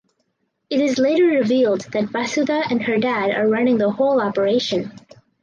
It 0.71 0.81
is 0.81 0.97
later 0.97 1.25
revealed 1.25 1.81
that 1.91 2.05
Vasudha 2.05 2.63
and 2.71 2.81
her 2.81 2.97
dad 2.97 3.35
are 3.35 3.47
running 3.47 3.77
the 3.77 3.91
whole 3.91 4.19
operation. 4.19 4.93